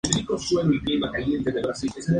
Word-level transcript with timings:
Posteriormente, 0.25 0.79
sirvió 0.87 1.09
como 1.43 1.61
base 1.67 1.85
de 1.91 1.91
Atenas. 1.91 2.09